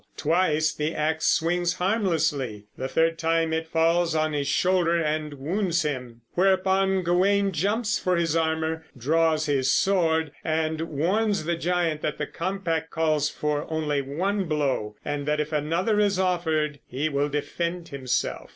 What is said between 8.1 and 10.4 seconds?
his armor, draws his sword,